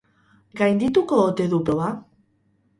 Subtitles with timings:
[0.61, 1.95] Gaindituko ote du proba?